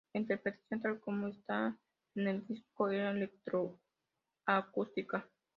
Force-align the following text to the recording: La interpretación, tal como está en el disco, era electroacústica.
La 0.15 0.21
interpretación, 0.21 0.81
tal 0.81 0.99
como 0.99 1.27
está 1.27 1.77
en 2.15 2.27
el 2.27 2.43
disco, 2.47 2.89
era 2.89 3.11
electroacústica. 3.11 5.29